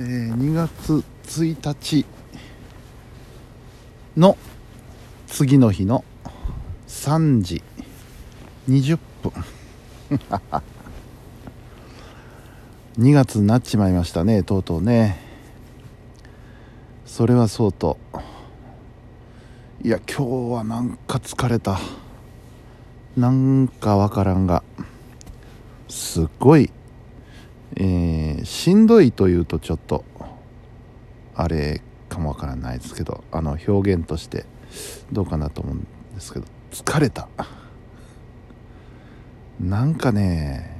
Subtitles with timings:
[0.00, 2.06] ー、2月1日
[4.16, 4.38] の
[5.26, 6.04] 次の日の
[6.86, 7.64] 3時
[8.68, 9.32] 20分。
[12.96, 15.18] 2月になっちまいましたねとうとうね。
[17.04, 17.98] それはそうと。
[19.82, 21.80] いや今日はなんか疲れた。
[23.16, 24.62] なんかわからんが。
[25.88, 26.70] すっごい
[27.80, 30.04] えー、しんどいというとちょっと
[31.36, 34.46] あれかもわからないですけどあの表現として
[35.12, 37.28] どうかなと思うんですけど疲れた。
[39.60, 40.76] なんかね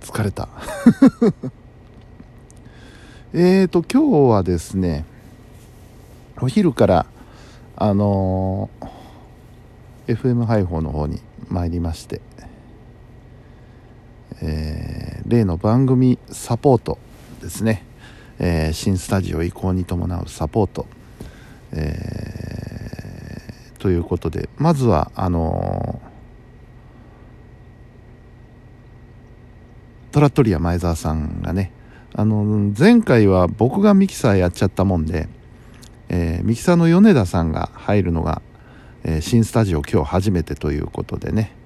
[0.00, 0.48] 疲れた。
[3.34, 5.04] えーと今日はですね
[6.40, 7.06] お昼から
[7.76, 12.20] あのー、FM 配報の方に参りまして
[14.42, 16.98] えー、例の番組サポート
[17.40, 17.84] ですね、
[18.38, 20.86] えー、新スタジオ移行に伴うサポート、
[21.72, 26.02] えー、ということでまずはあの
[30.12, 31.72] トラットリア前澤さんがね
[32.14, 35.28] あの前回は僕がミキサーやっちゃったもんで、
[36.08, 38.42] えー、ミキサーの米田さんが入るのが、
[39.04, 41.56] えー、新スタジオ今日初めてということでね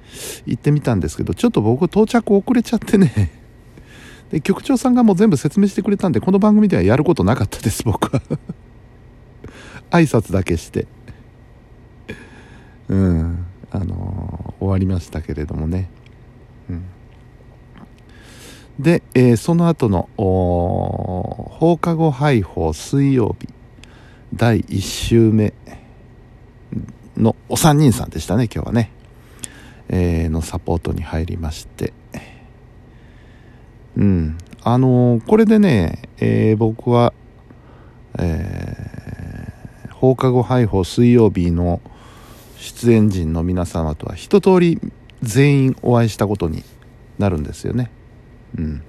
[0.45, 3.44] 行ってみたんですけどちょっと僕到着遅れちゃってね。
[4.35, 8.21] で局長さんがもう全部説明してくれたんでこの番組ではやることなかったです 僕は。
[9.93, 10.89] 挨拶だけして。
[12.89, 13.47] うん。
[13.71, 15.89] あのー、終わりましたけれどもね、
[16.69, 16.83] うん、
[18.81, 23.49] で、えー、その後の放課後配報水曜日
[24.35, 25.55] 第1週目
[27.17, 28.91] のお三人さんでしたね今日はね。
[29.91, 31.93] えー、のサポートに入りまして。
[33.97, 34.39] うん。
[34.63, 37.13] あのー、これでね、えー、僕は、
[38.19, 41.81] えー、放課後配報水曜日の
[42.57, 44.81] 出演陣の皆様とは一通り
[45.23, 46.65] 全員お会いしたことに
[47.19, 47.91] なるんですよね。
[48.59, 48.83] うん。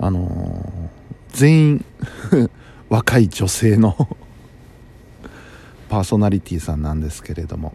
[0.00, 0.90] あの
[1.30, 1.84] 全員
[2.88, 3.96] 若い女性の
[5.88, 7.74] パーソナリティーさんなんですけれども。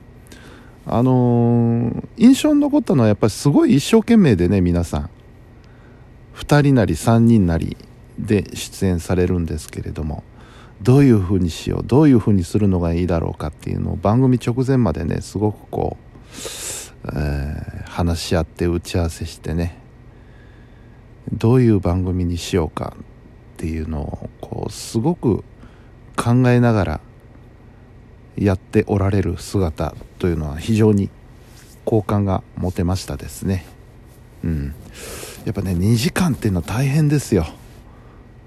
[0.86, 5.10] あのー、印象に残ったのはやっぱりすごい一生懸命でね皆さん。
[6.36, 7.78] 2人なり3人なり
[8.18, 10.24] で出演されるんですけれども
[10.82, 19.80] どういうふうにしようどういうふうにするのがいいだろうかっていうのを番組直前までねすごくこう、えー、話し合って打ち合わせしてね
[21.32, 22.96] どういう番組にしようか
[23.54, 25.44] っていうのをこうすごく
[26.18, 27.02] 考えながら
[28.38, 31.10] やっておられる姿というのは非常に
[31.86, 33.66] 好感が持てましたですね。
[34.44, 34.76] うん。
[35.46, 37.46] やっぱね2時間っていうのは大変ですよ。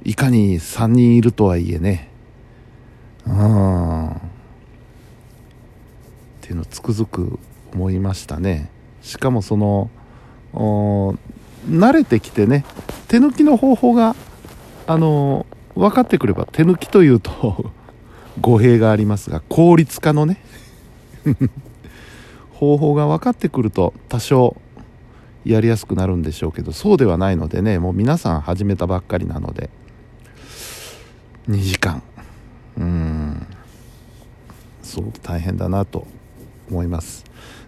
[0.04, 2.10] いかに3人いるとはいえね。
[3.26, 4.08] うん。
[4.08, 4.12] っ
[6.41, 7.38] ていうのつくづく
[7.75, 8.70] 思いましたね。
[9.02, 9.91] しかもその
[11.69, 12.64] 慣れてきてね
[13.08, 14.16] 手抜きの方法が
[14.86, 17.70] あの分かってくれば手抜きというと
[18.41, 20.38] 語弊がありますが効率化のね
[22.52, 24.56] 方法が分かってくると多少
[25.44, 29.70] やりやすくなるんでしょうけどそうではないのでねもう皆さん始めたばっかりなので
[31.48, 32.02] 2時間。
[32.76, 33.46] うん。
[34.82, 36.06] すごく大変だなと
[36.69, 37.25] 思います。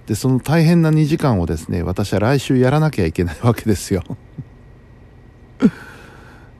[0.06, 4.02] でその大変な2時間をですね私は来週やらなきゃいけないわけですよ。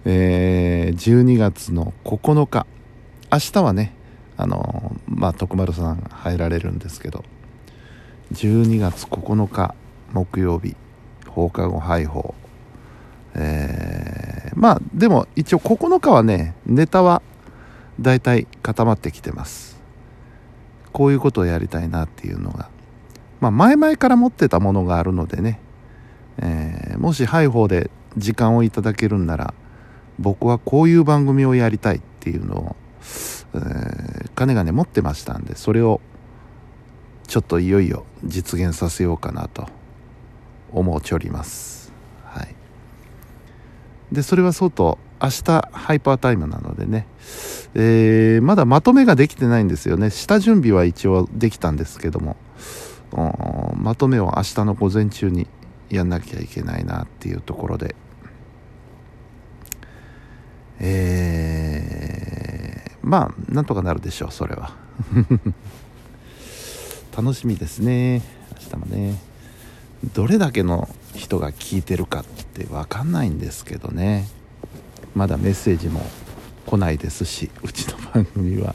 [0.05, 2.67] えー、12月の9日。
[3.31, 3.95] 明日はね
[4.39, 7.23] あのまあ徳丸さん入られるんですけど
[8.33, 9.75] 12月9日
[10.13, 10.75] 木曜日
[11.27, 12.35] 放課後配報
[13.35, 17.23] えー、まあでも一応9日はねネタは
[18.01, 19.79] 大体固まってきてます。
[20.93, 22.69] こういうことをやりたいなっていうのが。
[23.41, 25.61] まあ前々から持ってたものがあるのでね、
[26.39, 29.55] えー、もし配報で時間をいただけるんなら
[30.19, 32.77] 僕はこういう番組をやりたいっていうのを、
[33.55, 36.01] えー、金がね持ってましたんでそれを
[37.27, 39.67] ちょっといよいよ実現させようかなと
[40.73, 41.93] 思っております。
[42.25, 42.55] はい。
[44.13, 47.07] でそれはそうと明日ハイパータイムなのでね、
[47.75, 50.11] えー、まだまとめができてないんですよね。
[50.11, 52.37] 下準備は一応できたんですけども。
[53.77, 55.49] まとめを明日の午前中に
[55.89, 57.97] やんなきゃいけないなっていうところで。
[60.81, 62.38] えー、
[63.09, 64.73] まあなんとかなるでしょうそれは。
[67.17, 68.23] 楽しみですね。
[68.63, 69.19] 明日もね。
[70.13, 74.29] どれだけの人が聞いてるかって分かんないんですけどね。
[75.15, 76.05] まだメッセージも
[76.67, 78.75] 来ないですしうちの番組は。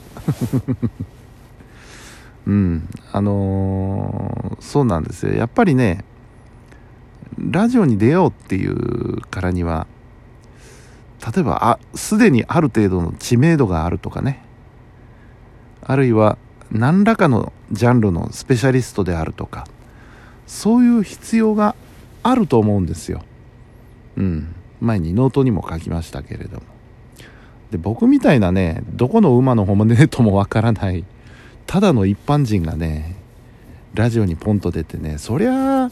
[2.46, 2.88] うん。
[3.12, 5.32] あのー、そうなんですよ。
[5.34, 6.04] やっぱりね
[7.38, 9.86] ラジオに出ようっていうからには
[11.32, 14.44] 例えばすでにある程度の知名度があるとかね。
[15.82, 16.38] あるいは
[16.70, 19.66] 何らかのジャンルのスペシャリストであるとか。
[20.46, 21.74] そういう必要が
[22.22, 23.22] あると思うんですよ。
[24.16, 24.54] うん。
[24.80, 26.74] 前にノートにも書きましたけれども。
[27.70, 31.04] で僕みたいなねどこの馬の骨ともわからない
[31.66, 33.16] ただの一般人がね
[33.94, 35.90] ラジオにポンと出てねそりゃ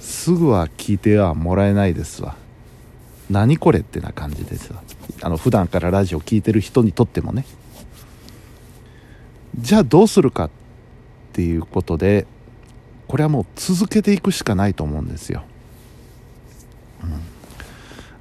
[0.00, 2.34] すぐは聞いてはもらえないですわ。
[3.32, 4.82] 何これってな感じですわ
[5.22, 7.46] あの普段からラジオ聴いてる人にとってもね。
[9.58, 10.50] じゃあどうするかっ
[11.32, 12.26] ていうことで
[13.06, 15.44] これはもう続けていくしかないと思うんですよ、
[17.02, 17.20] うん、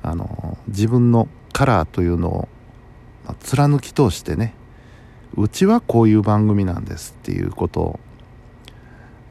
[0.03, 2.49] あの自分のカラーというのを、
[3.25, 4.53] まあ、貫き通してね
[5.37, 7.99] うちはこういう番組なんですっていうことを、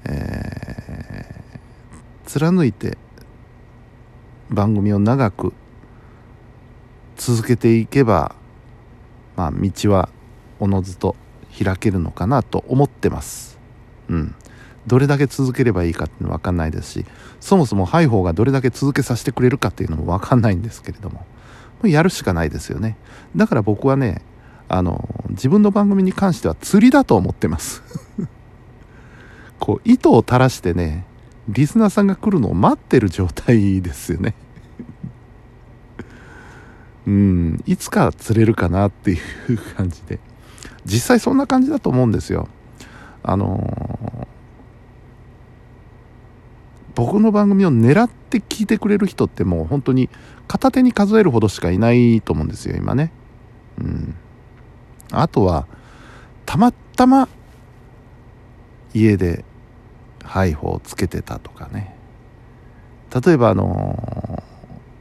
[0.06, 2.96] えー、貫いて
[4.48, 5.52] 番組を長く
[7.20, 8.34] 続けていけば、
[9.36, 10.08] まあ、道は
[10.58, 11.16] おのずと
[11.62, 13.58] 開けるのかなと思ってます。
[14.08, 14.34] うん。
[14.86, 17.04] どれだけ続ければいいかっていうのは分かんないですし、
[17.38, 21.24] そもそもハイホーがどれだけ続けさせてくれるかっていうのも分かんないんですけれども、も
[21.84, 22.96] うやるしかないですよね。
[23.36, 24.22] だから僕はね、
[24.68, 27.82] あの、自分の番組に関しては釣りだと思ってます。
[29.60, 31.04] こう、糸を垂らしてね、
[31.50, 34.34] リスナーさんが来るのを待ってる状態ですよね。
[37.10, 39.18] うん、いつか釣れるかなってい
[39.48, 40.20] う感じで。
[40.84, 42.46] 実際そんな感じだと思うんですよ。
[43.24, 44.26] あのー、
[46.94, 50.08] 僕の番組を狙って聞いてくれる人ってもう本当に
[50.46, 53.12] 片手に数えるほどしかいないと思うんですよ今ね。
[53.78, 54.14] うん。
[55.10, 55.66] あとは
[56.46, 57.28] たまたま
[58.94, 59.44] 家で
[60.22, 61.96] ハイをつけてたとかね。
[63.24, 64.44] 例えばあの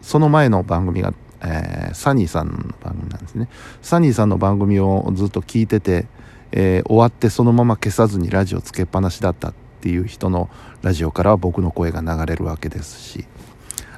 [0.02, 3.50] ー、その前の番組がえー、サニーさんの番組なんですね。
[3.82, 6.08] サニーさんの番組をずっと聞いてて、
[6.52, 10.50] えー、終わってそのまま消さずにラジオつけっぱなしだったっていう人の
[10.82, 13.26] ラジオからは僕の声が流れるわけですし。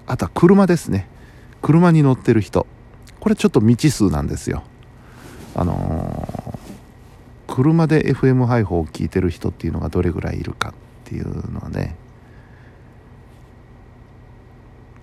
[0.07, 1.07] あとは車ですね。
[1.61, 2.67] 車に乗ってる人。
[3.19, 4.63] これちょっと未知数なんですよ。
[5.55, 10.73] あのー、車で FM 配報を聞いてる人っていうのがどれぐらいいるかっ
[11.05, 11.95] ていうのはね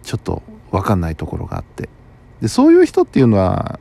[0.03, 1.89] ちょっと分かんないところがあって。
[2.41, 3.81] でそういう人っていうのは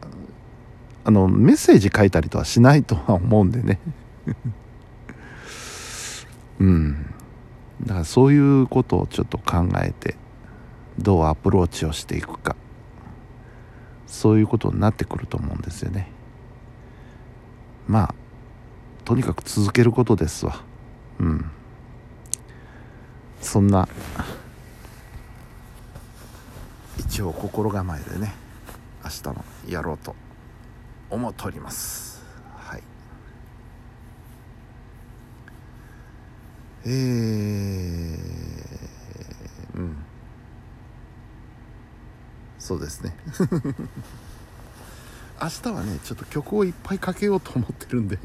[1.04, 3.80] あのメッセージ書いたりとはしないとは思うんでね。
[6.60, 7.14] うん。
[7.86, 10.18] だからそういうことをちょっと考えて
[10.98, 12.56] どうアプローチをしていくか。
[14.08, 16.10] そういうことになってくると思うんですよね。
[17.88, 18.16] まあ
[19.06, 20.62] とにかく続けることですわ。
[21.20, 21.46] うん。
[23.42, 23.88] そんな
[26.98, 28.47] 一応心構えでね。
[29.08, 30.14] 明日のやろうと
[31.10, 32.22] 思っております。
[32.58, 32.84] はい。
[36.84, 36.92] えー、
[39.76, 39.96] うん。
[42.60, 43.16] そうですね。
[45.42, 48.18] 明日はねちょっと曲をいっぱいかけようと思ってるんで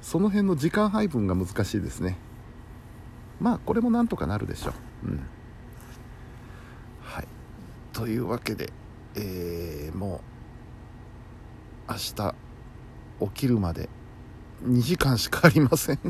[0.00, 2.16] その辺の時間配分が難しいですね。
[3.38, 4.72] まあこれもなんとかなるでしょ
[5.04, 5.08] う。
[5.08, 5.20] うん。
[7.02, 7.28] はい。
[7.92, 8.72] というわけで
[9.16, 10.20] えー、も
[11.88, 12.34] う明日
[13.20, 13.88] 起きるまで
[14.64, 15.98] 2時間しかありません。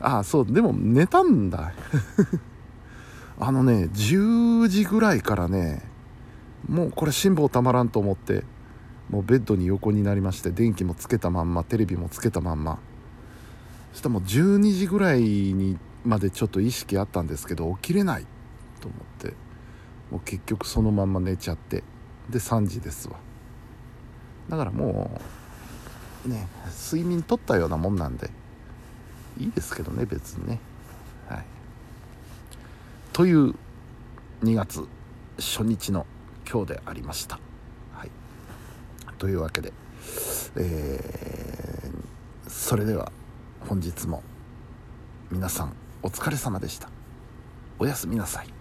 [0.00, 1.72] ああそうでも寝たんだ。
[3.40, 5.82] あのね10時ぐらいからね
[6.68, 8.44] もうこれ辛抱たまらんと思って
[9.10, 12.78] もうベッドに横になりまして電気もつけたまんまテレビもつけたまんま。
[13.92, 18.26] そしたらもう12時ぐらいにまでちょっと意識あったんですけど起きれない
[18.80, 19.43] と思って。
[20.14, 21.82] もう結局そのまま寝ちゃって。
[22.30, 23.16] で3時ですわ。
[24.48, 25.20] だからも
[26.24, 26.46] うね
[26.92, 28.30] 睡眠とったようなもんなんで。
[29.40, 30.60] いいですけどね別にね。
[31.28, 31.44] はい。
[33.12, 33.56] という
[34.44, 34.86] 2月
[35.36, 36.06] 初日の
[36.48, 37.40] 今日でありました。
[37.92, 38.10] はい。
[39.18, 39.72] というわけで
[40.54, 43.10] えー、それでは
[43.68, 44.22] 本日も
[45.32, 46.88] 皆さんお疲れ様でした。
[47.80, 48.53] おやすみなさい。